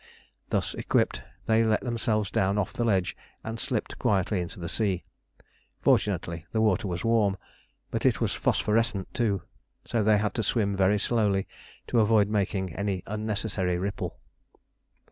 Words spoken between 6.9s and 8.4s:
warm; but it was